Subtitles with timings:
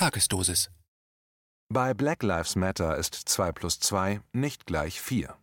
[0.00, 0.70] Tagesdosis.
[1.68, 5.36] Bei Black Lives Matter ist 2 plus 2 nicht gleich 4.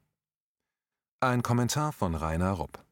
[1.20, 2.84] Ein Kommentar von Rainer Rupp.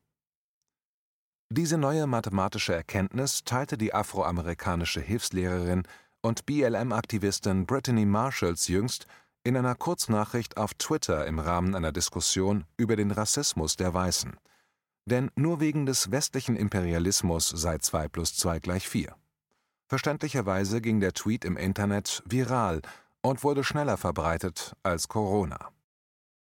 [1.50, 5.88] Diese neue mathematische Erkenntnis teilte die afroamerikanische Hilfslehrerin
[6.22, 9.08] und BLM-Aktivistin Brittany Marshalls jüngst
[9.44, 14.38] in einer Kurznachricht auf Twitter im Rahmen einer Diskussion über den Rassismus der Weißen.
[15.06, 19.16] Denn nur wegen des westlichen Imperialismus sei 2 plus 2 gleich 4.
[19.88, 22.82] Verständlicherweise ging der Tweet im Internet viral
[23.22, 25.72] und wurde schneller verbreitet als Corona.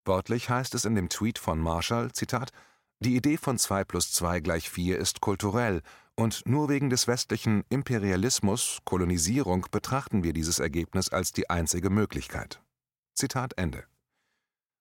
[0.05, 2.51] Wörtlich heißt es in dem Tweet von Marshall, Zitat,
[2.99, 5.81] die Idee von 2 plus 2 gleich 4 ist kulturell
[6.15, 12.61] und nur wegen des westlichen Imperialismus, Kolonisierung betrachten wir dieses Ergebnis als die einzige Möglichkeit.
[13.13, 13.85] Zitat Ende.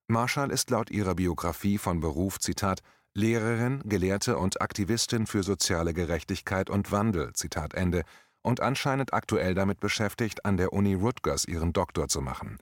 [0.08, 2.80] Marshall ist laut ihrer Biografie von Beruf, Zitat,
[3.14, 8.02] Lehrerin, Gelehrte und Aktivistin für soziale Gerechtigkeit und Wandel, Zitat Ende,
[8.42, 12.58] und anscheinend aktuell damit beschäftigt, an der Uni Rutgers ihren Doktor zu machen.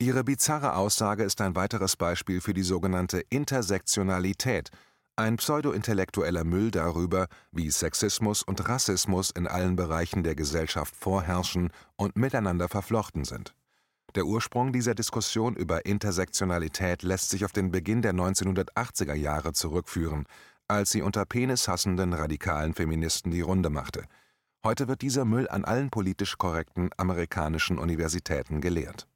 [0.00, 4.70] Ihre bizarre Aussage ist ein weiteres Beispiel für die sogenannte Intersektionalität,
[5.16, 12.16] ein pseudo-intellektueller Müll darüber, wie Sexismus und Rassismus in allen Bereichen der Gesellschaft vorherrschen und
[12.16, 13.56] miteinander verflochten sind.
[14.14, 20.26] Der Ursprung dieser Diskussion über Intersektionalität lässt sich auf den Beginn der 1980er Jahre zurückführen,
[20.68, 24.04] als sie unter penishassenden radikalen Feministen die Runde machte–
[24.64, 29.06] Heute wird dieser Müll an allen politisch korrekten amerikanischen Universitäten gelehrt.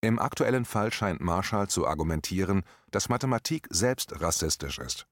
[0.00, 5.06] Im aktuellen Fall scheint Marshall zu argumentieren, dass Mathematik selbst rassistisch ist.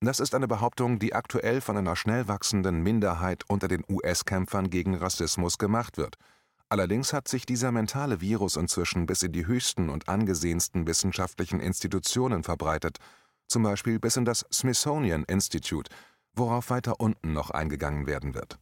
[0.00, 4.94] Das ist eine Behauptung, die aktuell von einer schnell wachsenden Minderheit unter den US-Kämpfern gegen
[4.94, 6.16] Rassismus gemacht wird.
[6.68, 12.42] Allerdings hat sich dieser mentale Virus inzwischen bis in die höchsten und angesehensten wissenschaftlichen Institutionen
[12.42, 12.98] verbreitet,
[13.48, 15.90] zum Beispiel bis in das Smithsonian Institute,
[16.36, 18.58] worauf weiter unten noch eingegangen werden wird.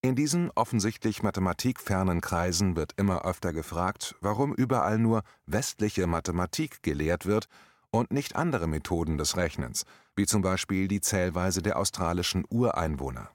[0.00, 7.26] In diesen offensichtlich mathematikfernen Kreisen wird immer öfter gefragt, warum überall nur westliche Mathematik gelehrt
[7.26, 7.48] wird
[7.90, 9.84] und nicht andere Methoden des Rechnens,
[10.14, 13.30] wie zum Beispiel die Zählweise der australischen Ureinwohner.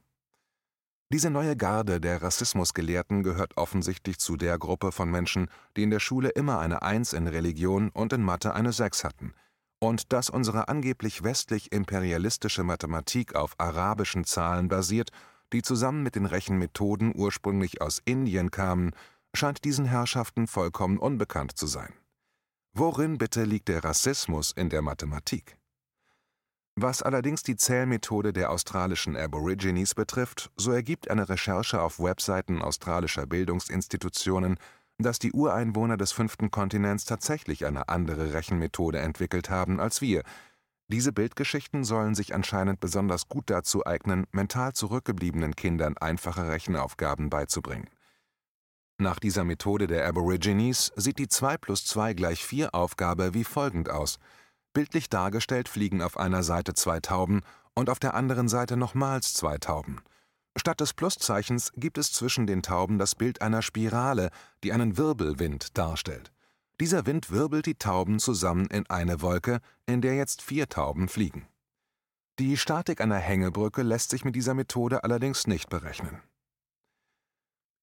[1.12, 6.00] Diese neue Garde der Rassismusgelehrten gehört offensichtlich zu der Gruppe von Menschen, die in der
[6.00, 9.34] Schule immer eine Eins in Religion und in Mathe eine Sechs hatten–
[9.84, 15.10] und dass unsere angeblich westlich-imperialistische Mathematik auf arabischen Zahlen basiert,
[15.52, 18.92] die zusammen mit den Rechenmethoden ursprünglich aus Indien kamen,
[19.36, 21.92] scheint diesen Herrschaften vollkommen unbekannt zu sein.
[22.72, 25.58] Worin bitte liegt der Rassismus in der Mathematik?
[26.76, 33.28] Was allerdings die Zählmethode der australischen Aborigines betrifft, so ergibt eine Recherche auf Webseiten australischer
[33.28, 34.58] Bildungsinstitutionen
[34.98, 40.24] dass die Ureinwohner des fünften Kontinents tatsächlich eine andere Rechenmethode entwickelt haben als wir.
[40.88, 47.90] Diese Bildgeschichten sollen sich anscheinend besonders gut dazu eignen, mental zurückgebliebenen Kindern einfache Rechenaufgaben beizubringen.
[49.00, 53.90] Nach dieser Methode der Aborigines sieht die 2 plus 2 gleich 4 Aufgabe wie folgend
[53.90, 54.20] aus.
[54.74, 57.42] Bildlich dargestellt fliegen auf einer Seite zwei Tauben
[57.76, 60.02] und auf der anderen Seite nochmals zwei Tauben.
[60.56, 64.30] Statt des Pluszeichens gibt es zwischen den Tauben das Bild einer Spirale,
[64.64, 66.32] die einen Wirbelwind darstellt.
[66.80, 71.48] Dieser Wind wirbelt die Tauben zusammen in eine Wolke, in der jetzt vier Tauben fliegen.
[72.40, 76.20] Die Statik einer Hängebrücke lässt sich mit dieser Methode allerdings nicht berechnen.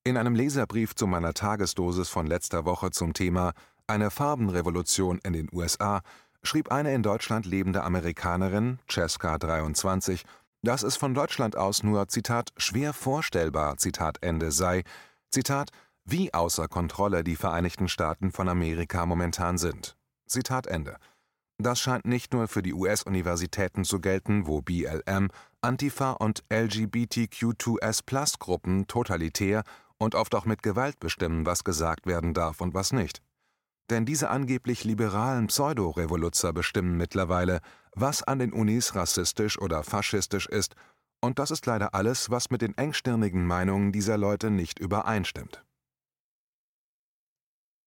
[0.02, 3.52] In einem Leserbrief zu meiner Tagesdosis von letzter Woche zum Thema
[3.86, 6.02] Eine Farbenrevolution in den USA
[6.42, 10.24] schrieb eine in Deutschland lebende Amerikanerin, Cesca 23,
[10.62, 14.82] dass es von Deutschland aus nur, Zitat, schwer vorstellbar, Zitat Ende sei,
[15.30, 15.70] Zitat,
[16.04, 19.96] wie außer Kontrolle die Vereinigten Staaten von Amerika momentan sind.
[20.26, 20.96] Zitat Ende.
[21.58, 25.28] Das scheint nicht nur für die US-Universitäten zu gelten, wo BLM,
[25.60, 29.64] Antifa und LGBTQ2S-Plus-Gruppen totalitär
[29.98, 33.20] und oft auch mit Gewalt bestimmen, was gesagt werden darf und was nicht.
[33.90, 37.60] Denn diese angeblich liberalen Pseudo-Revoluzzer bestimmen mittlerweile,
[37.92, 40.76] was an den Unis rassistisch oder faschistisch ist,
[41.20, 45.62] und das ist leider alles, was mit den engstirnigen Meinungen dieser Leute nicht übereinstimmt.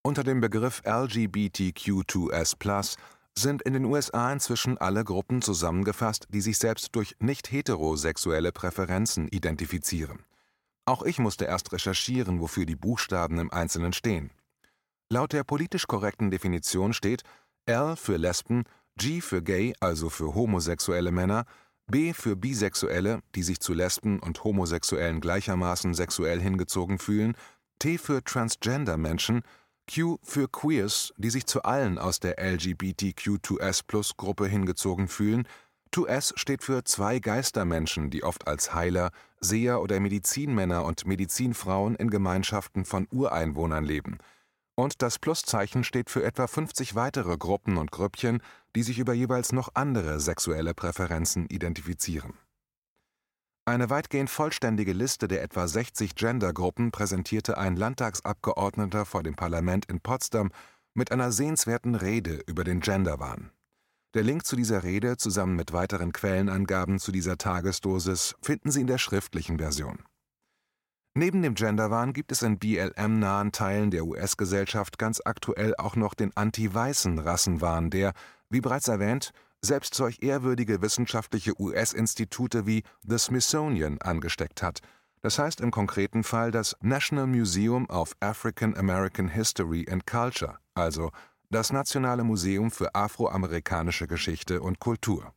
[0.03, 2.97] Unter dem Begriff LGBTQ2S
[3.35, 9.27] sind in den USA inzwischen alle Gruppen zusammengefasst, die sich selbst durch nicht heterosexuelle Präferenzen
[9.29, 10.23] identifizieren.
[10.85, 14.31] Auch ich musste erst recherchieren, wofür die Buchstaben im Einzelnen stehen.
[15.09, 17.23] Laut der politisch korrekten Definition steht
[17.65, 18.63] L für Lesben,
[18.97, 21.45] G für Gay, also für homosexuelle Männer,
[21.87, 27.35] B für Bisexuelle, die sich zu Lesben und Homosexuellen gleichermaßen sexuell hingezogen fühlen,
[27.79, 29.41] T für Transgender-Menschen,
[29.93, 35.47] Q für Queers, die sich zu allen aus der LGBTQ2S-Plus-Gruppe hingezogen fühlen,
[35.93, 42.09] 2S steht für zwei Geistermenschen, die oft als Heiler, Seher oder Medizinmänner und Medizinfrauen in
[42.09, 44.17] Gemeinschaften von Ureinwohnern leben.
[44.75, 48.41] Und das Pluszeichen steht für etwa 50 weitere Gruppen und Grüppchen,
[48.75, 52.33] die sich über jeweils noch andere sexuelle Präferenzen identifizieren.
[53.65, 60.01] Eine weitgehend vollständige Liste der etwa 60 Gendergruppen präsentierte ein Landtagsabgeordneter vor dem Parlament in
[60.01, 60.51] Potsdam
[60.95, 63.51] mit einer sehenswerten Rede über den Genderwahn.
[64.15, 68.87] Der Link zu dieser Rede zusammen mit weiteren Quellenangaben zu dieser Tagesdosis finden Sie in
[68.87, 70.03] der schriftlichen Version.
[71.15, 76.35] Neben dem Genderwahn gibt es in BLM-nahen Teilen der US-Gesellschaft ganz aktuell auch noch den
[76.35, 78.13] anti-weißen Rassenwahn, der,
[78.49, 79.31] wie bereits erwähnt,
[79.61, 84.79] selbst solch ehrwürdige wissenschaftliche US-Institute wie The Smithsonian angesteckt hat,
[85.21, 91.11] das heißt im konkreten Fall das National Museum of African American History and Culture, also
[91.51, 95.31] das Nationale Museum für afroamerikanische Geschichte und Kultur.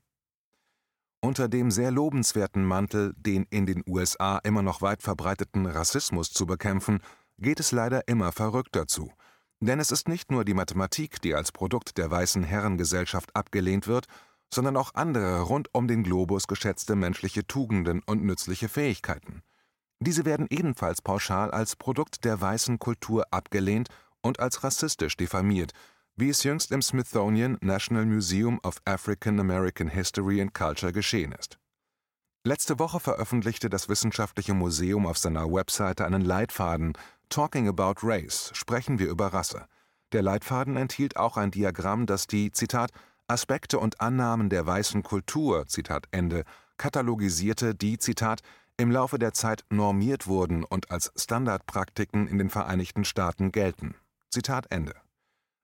[1.26, 6.46] Unter dem sehr lobenswerten Mantel, den in den USA immer noch weit verbreiteten Rassismus zu
[6.46, 7.00] bekämpfen,
[7.38, 9.10] geht es leider immer verrückter zu–
[9.60, 14.06] denn es ist nicht nur die Mathematik, die als Produkt der weißen Herrengesellschaft abgelehnt wird,
[14.52, 19.42] sondern auch andere rund um den Globus geschätzte menschliche Tugenden und nützliche Fähigkeiten.
[19.98, 23.88] Diese werden ebenfalls pauschal als Produkt der weißen Kultur abgelehnt
[24.20, 25.72] und als rassistisch diffamiert,
[26.16, 31.58] wie es jüngst im Smithsonian National Museum of African American History and Culture geschehen ist.
[32.44, 36.94] Letzte Woche veröffentlichte das Wissenschaftliche Museum auf seiner Webseite einen Leitfaden
[37.28, 39.66] Talking About Race sprechen wir über Rasse.
[40.12, 42.92] Der Leitfaden enthielt auch ein Diagramm, das die Zitat
[43.28, 46.44] Aspekte und Annahmen der weißen Kultur Zitat Ende
[46.78, 48.40] katalogisierte, die Zitat
[48.76, 53.96] im Laufe der Zeit normiert wurden und als Standardpraktiken in den Vereinigten Staaten gelten.
[54.30, 54.94] Zitat Ende.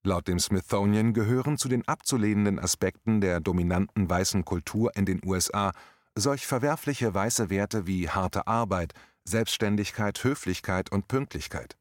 [0.05, 5.73] Laut dem Smithsonian gehören zu den abzulehnenden Aspekten der dominanten weißen Kultur in den USA
[6.17, 8.95] solch verwerfliche weiße Werte wie harte Arbeit,
[9.25, 11.77] Selbstständigkeit, Höflichkeit und Pünktlichkeit.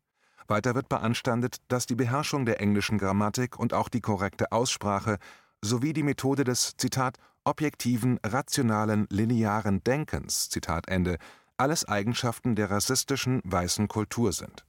[0.48, 5.18] Weiter wird beanstandet, dass die Beherrschung der englischen Grammatik und auch die korrekte Aussprache
[5.62, 11.18] sowie die Methode des Zitat objektiven, rationalen, linearen Denkens Zitat Ende
[11.58, 14.66] alles Eigenschaften der rassistischen weißen Kultur sind.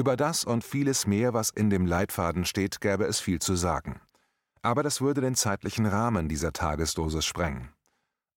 [0.00, 4.00] Über das und vieles mehr, was in dem Leitfaden steht, gäbe es viel zu sagen.
[4.62, 7.68] Aber das würde den zeitlichen Rahmen dieser Tagesdosis sprengen.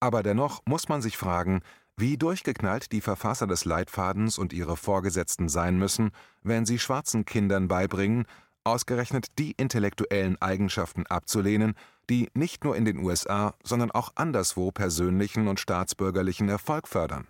[0.01, 1.61] Aber dennoch muss man sich fragen,
[1.95, 6.11] wie durchgeknallt die Verfasser des Leitfadens und ihre Vorgesetzten sein müssen,
[6.41, 8.25] wenn sie schwarzen Kindern beibringen,
[8.65, 11.75] ausgerechnet die intellektuellen Eigenschaften abzulehnen,
[12.09, 17.25] die nicht nur in den USA, sondern auch anderswo persönlichen und staatsbürgerlichen Erfolg fördern.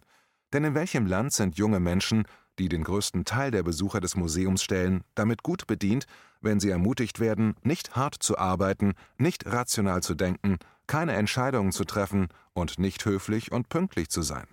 [0.54, 2.26] Denn in welchem Land sind junge Menschen,
[2.60, 6.06] die den größten Teil der Besucher des Museums stellen, damit gut bedient,
[6.42, 10.58] wenn sie ermutigt werden, nicht hart zu arbeiten, nicht rational zu denken,
[10.88, 14.48] keine Entscheidungen zu treffen und nicht höflich und pünktlich zu sein.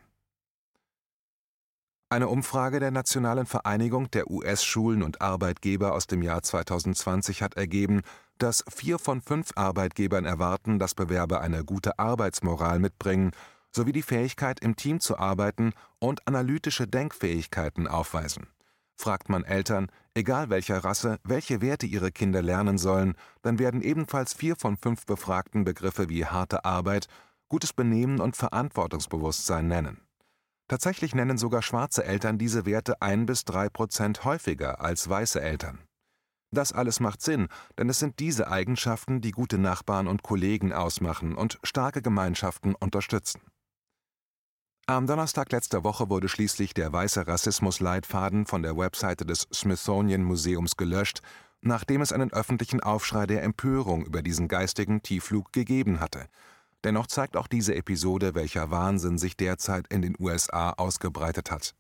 [2.13, 8.03] Eine Umfrage der Nationalen Vereinigung der US-Schulen und Arbeitgeber aus dem Jahr 2020 hat ergeben,
[8.39, 13.31] dass vier von fünf Arbeitgebern erwarten, dass Bewerber eine gute Arbeitsmoral mitbringen
[13.75, 18.49] sowie die Fähigkeit, im Team zu arbeiten und analytische Denkfähigkeiten aufweisen.
[18.97, 24.35] Fragt man Eltern, egal welcher Rasse, welche Werte ihre Kinder lernen sollen, dann werden ebenfalls
[24.35, 27.07] vier von fünf Befragten Begriffe wie harte Arbeit,
[27.49, 30.03] gutes Benehmen und Verantwortungsbewusstsein nennen.
[30.69, 35.81] Tatsächlich nennen sogar schwarze Eltern diese Werte ein bis drei Prozent häufiger als weiße Eltern.
[36.53, 37.49] Das alles macht Sinn,
[37.79, 43.41] denn es sind diese Eigenschaften, die gute Nachbarn und Kollegen ausmachen und starke Gemeinschaften unterstützen.
[44.87, 50.77] Am Donnerstag letzter Woche wurde schließlich der weiße Rassismus-Leitfaden von der Webseite des Smithsonian Museums
[50.77, 51.23] gelöscht,
[51.61, 56.27] nachdem es einen öffentlichen Aufschrei der Empörung über diesen geistigen Tiefflug gegeben hatte–
[56.85, 61.75] Dennoch zeigt auch diese Episode, welcher Wahnsinn sich derzeit in den USA ausgebreitet hat.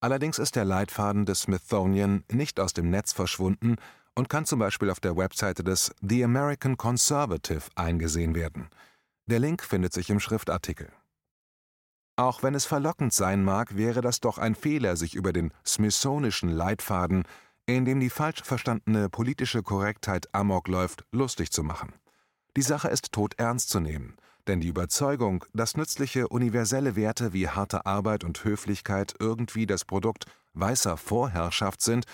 [0.00, 3.76] Allerdings ist der Leitfaden des Smithsonian nicht aus dem Netz verschwunden
[4.14, 8.68] und kann zum Beispiel auf der Webseite des The American Conservative eingesehen werden.
[9.26, 10.90] Der Link findet sich im Schriftartikel.
[12.16, 16.50] Auch wenn es verlockend sein mag, wäre das doch ein Fehler, sich über den Smithsonischen
[16.50, 17.24] Leitfaden,
[17.66, 21.94] in dem die falsch verstandene politische Korrektheit amok läuft, lustig zu machen.
[22.56, 24.16] Die Sache ist todernst zu nehmen,
[24.46, 30.26] denn die Überzeugung, dass nützliche universelle Werte wie harte Arbeit und Höflichkeit irgendwie das Produkt
[30.52, 32.04] weißer Vorherrschaft sind,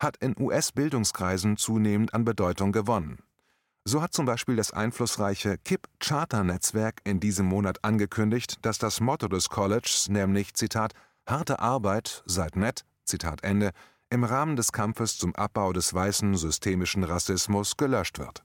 [0.00, 3.18] hat in US-Bildungskreisen zunehmend an Bedeutung gewonnen.
[3.86, 9.00] So hat zum Beispiel das einflussreiche KIP Charter Netzwerk in diesem Monat angekündigt, dass das
[9.00, 10.94] Motto des Colleges, nämlich Zitat
[11.26, 13.72] harte Arbeit, seid nett, Zitat Ende,
[14.08, 18.42] im Rahmen des Kampfes zum Abbau des weißen systemischen Rassismus gelöscht wird.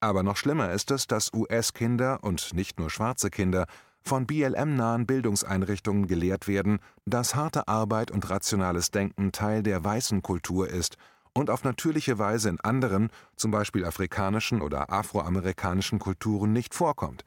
[0.00, 3.66] Aber noch schlimmer ist es, dass US-Kinder und nicht nur schwarze Kinder
[4.00, 10.70] von BLM-nahen Bildungseinrichtungen gelehrt werden, dass harte Arbeit und rationales Denken Teil der weißen Kultur
[10.70, 10.96] ist
[11.36, 17.24] und auf natürliche Weise in anderen, zum Beispiel afrikanischen oder afroamerikanischen Kulturen nicht vorkommt.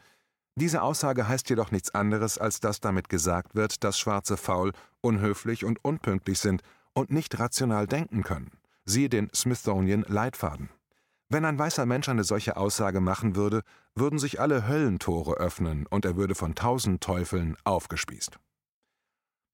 [0.55, 5.63] Diese Aussage heißt jedoch nichts anderes, als dass damit gesagt wird, dass Schwarze faul, unhöflich
[5.63, 6.63] und unpünktlich sind
[6.93, 8.51] und nicht rational denken können.
[8.83, 10.69] Siehe den Smithsonian Leitfaden.
[11.29, 13.61] Wenn ein weißer Mensch eine solche Aussage machen würde,
[13.93, 18.39] würden sich alle Höllentore öffnen und er würde von tausend Teufeln aufgespießt.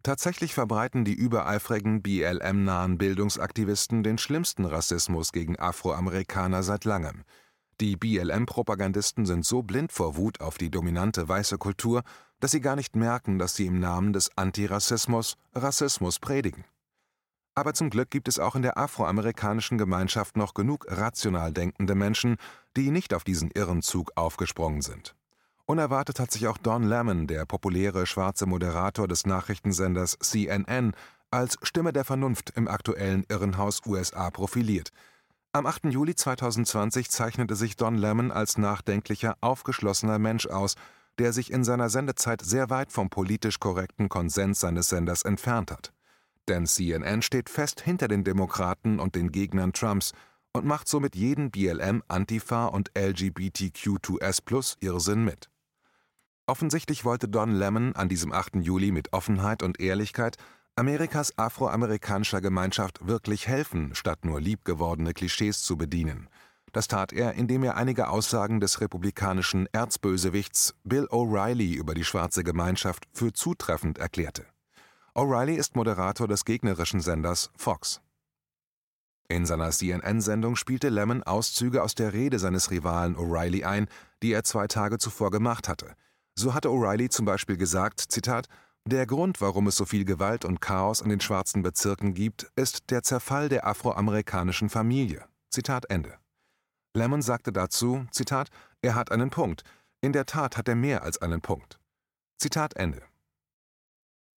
[0.06, 7.24] Tatsächlich verbreiten die übereifrigen BLM-nahen Bildungsaktivisten den schlimmsten Rassismus gegen Afroamerikaner seit langem.
[7.82, 12.04] Die BLM-Propagandisten sind so blind vor Wut auf die dominante weiße Kultur,
[12.40, 16.66] dass sie gar nicht merken, dass sie im Namen des Antirassismus Rassismus predigen.
[17.56, 22.38] Aber zum Glück gibt es auch in der afroamerikanischen Gemeinschaft noch genug rational denkende Menschen,
[22.78, 25.16] die nicht auf diesen irren Zug aufgesprungen sind.
[25.68, 30.94] Unerwartet hat sich auch Don Lemon, der populäre schwarze Moderator des Nachrichtensenders CNN,
[31.32, 34.92] als Stimme der Vernunft im aktuellen Irrenhaus USA profiliert.
[35.54, 35.86] Am 8.
[35.86, 40.76] Juli 2020 zeichnete sich Don Lemon als nachdenklicher, aufgeschlossener Mensch aus,
[41.18, 45.94] der sich in seiner Sendezeit sehr weit vom politisch korrekten Konsens seines Senders entfernt hat.
[46.48, 50.12] Denn CNN steht fest hinter den Demokraten und den Gegnern Trumps
[50.54, 55.50] und macht somit jeden BLM, Antifa und LGBTQ2S Irrsinn mit.
[56.48, 58.58] Offensichtlich wollte Don Lemon an diesem 8.
[58.58, 60.38] Juli mit Offenheit und Ehrlichkeit
[60.76, 66.30] Amerikas afroamerikanischer Gemeinschaft wirklich helfen, statt nur liebgewordene Klischees zu bedienen.
[66.72, 72.44] Das tat er, indem er einige Aussagen des republikanischen Erzbösewichts Bill O'Reilly über die schwarze
[72.44, 74.46] Gemeinschaft für zutreffend erklärte.
[75.16, 78.02] O'Reilly ist Moderator des gegnerischen Senders Fox.
[79.30, 83.88] In seiner CNN-Sendung spielte Lemon Auszüge aus der Rede seines Rivalen O'Reilly ein,
[84.22, 85.96] die er zwei Tage zuvor gemacht hatte.
[86.38, 88.48] So hatte O'Reilly zum Beispiel gesagt, Zitat,
[88.88, 92.92] der Grund, warum es so viel Gewalt und Chaos in den schwarzen Bezirken gibt, ist
[92.92, 95.26] der Zerfall der afroamerikanischen Familie.
[95.50, 96.20] Zitat Ende.
[96.94, 98.50] Lemon sagte dazu, Zitat,
[98.82, 99.64] er hat einen Punkt.
[100.02, 101.80] In der Tat hat er mehr als einen Punkt.
[102.38, 103.02] Zitat Ende.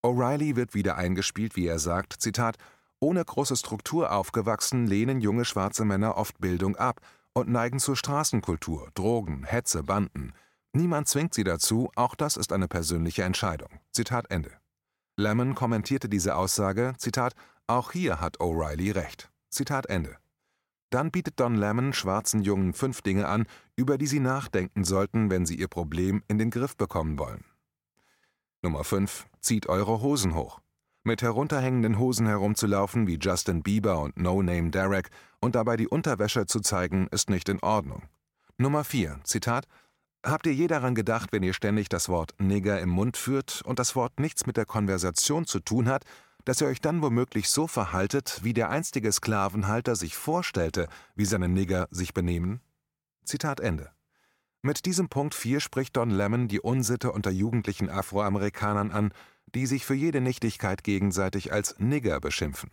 [0.05, 2.57] O'Reilly wird wieder eingespielt, wie er sagt, Zitat,
[3.01, 7.01] ohne große Struktur aufgewachsen, lehnen junge schwarze Männer oft Bildung ab
[7.35, 10.33] und neigen zur Straßenkultur, Drogen, Hetze, Banden.
[10.79, 13.81] Niemand zwingt sie dazu, auch das ist eine persönliche Entscheidung.
[13.91, 14.53] Zitat Ende.
[15.17, 17.35] Lemon kommentierte diese Aussage, Zitat,
[17.67, 19.29] auch hier hat O'Reilly recht.
[19.51, 20.19] Zitat Ende.
[20.91, 25.47] Dann bietet Don Lemon schwarzen Jungen fünf Dinge an, über die sie nachdenken sollten, wenn
[25.47, 27.43] sie ihr Problem in den Griff bekommen wollen.
[28.63, 29.27] Nummer 5.
[29.41, 30.61] Zieht eure Hosen hoch.
[31.03, 36.47] Mit herunterhängenden Hosen herumzulaufen wie Justin Bieber und No Name Derek und dabei die Unterwäsche
[36.47, 38.05] zu zeigen, ist nicht in Ordnung.
[38.59, 39.19] Nummer 4.
[39.25, 39.67] Zitat
[40.29, 43.79] Habt ihr je daran gedacht, wenn ihr ständig das Wort Nigger im Mund führt und
[43.79, 46.05] das Wort nichts mit der Konversation zu tun hat,
[46.45, 51.49] dass ihr euch dann womöglich so verhaltet, wie der einstige Sklavenhalter sich vorstellte, wie seine
[51.49, 52.61] Nigger sich benehmen?
[53.25, 53.91] Zitat Ende.
[54.61, 59.13] Mit diesem Punkt 4 spricht Don Lemon die Unsitte unter jugendlichen Afroamerikanern an,
[59.55, 62.69] die sich für jede Nichtigkeit gegenseitig als Nigger beschimpfen.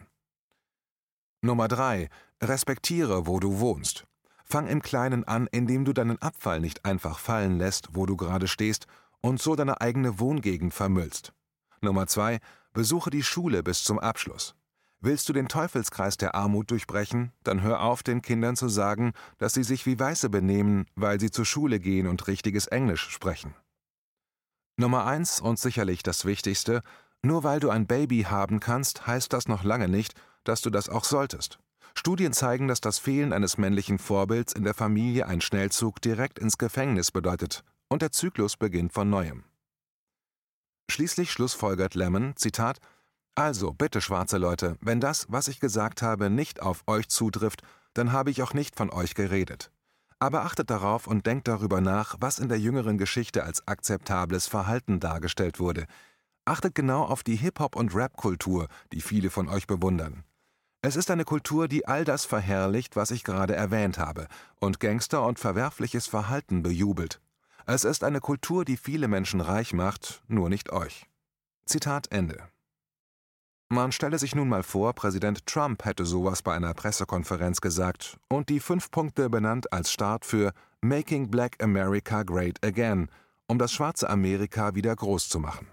[1.41, 2.09] Nummer 3.
[2.43, 4.05] Respektiere, wo du wohnst.
[4.47, 8.47] Fang im Kleinen an, indem du deinen Abfall nicht einfach fallen lässt, wo du gerade
[8.47, 8.85] stehst,
[9.21, 11.33] und so deine eigene Wohngegend vermüllst.
[11.81, 12.39] Nummer 2.
[12.73, 14.55] Besuche die Schule bis zum Abschluss.
[15.01, 19.53] Willst du den Teufelskreis der Armut durchbrechen, dann hör auf, den Kindern zu sagen, dass
[19.53, 23.55] sie sich wie Weiße benehmen, weil sie zur Schule gehen und richtiges Englisch sprechen.
[24.77, 26.81] Nummer eins und sicherlich das Wichtigste,
[27.23, 30.89] nur weil du ein Baby haben kannst, heißt das noch lange nicht, dass du das
[30.89, 31.59] auch solltest.
[31.97, 36.57] Studien zeigen, dass das Fehlen eines männlichen Vorbilds in der Familie einen Schnellzug direkt ins
[36.57, 39.43] Gefängnis bedeutet und der Zyklus beginnt von neuem.
[40.91, 42.79] Schließlich schlussfolgert Lemon, Zitat,
[43.37, 48.13] also, bitte, schwarze Leute, wenn das, was ich gesagt habe, nicht auf euch zutrifft, dann
[48.13, 49.71] habe ich auch nicht von euch geredet.
[50.19, 55.01] Aber achtet darauf und denkt darüber nach, was in der jüngeren Geschichte als akzeptables Verhalten
[55.01, 55.85] dargestellt wurde.
[56.45, 60.23] Achtet genau auf die Hip-Hop- und Rap-Kultur, die viele von euch bewundern.
[60.85, 64.27] Es ist eine Kultur, die all das verherrlicht, was ich gerade erwähnt habe,
[64.59, 67.19] und Gangster und verwerfliches Verhalten bejubelt.
[67.65, 71.07] Es ist eine Kultur, die viele Menschen reich macht, nur nicht euch.
[71.65, 72.37] Zitat Ende.
[73.67, 78.49] Man stelle sich nun mal vor, Präsident Trump hätte sowas bei einer Pressekonferenz gesagt und
[78.49, 83.09] die fünf Punkte benannt als Start für Making Black America Great Again,
[83.47, 85.65] um das schwarze Amerika wieder groß zu machen.